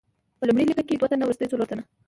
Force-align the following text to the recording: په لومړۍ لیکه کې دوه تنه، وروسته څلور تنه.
په 0.39 0.43
لومړۍ 0.47 0.63
لیکه 0.67 0.83
کې 0.87 0.95
دوه 0.99 1.09
تنه، 1.11 1.23
وروسته 1.25 1.49
څلور 1.51 1.67
تنه. 1.69 1.83